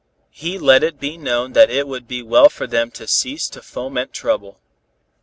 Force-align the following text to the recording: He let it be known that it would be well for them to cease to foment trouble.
He 0.31 0.57
let 0.57 0.83
it 0.83 0.99
be 0.99 1.15
known 1.15 1.53
that 1.53 1.69
it 1.69 1.87
would 1.87 2.07
be 2.07 2.23
well 2.23 2.49
for 2.49 2.65
them 2.65 2.89
to 2.89 3.05
cease 3.05 3.47
to 3.49 3.61
foment 3.61 4.13
trouble. 4.13 4.59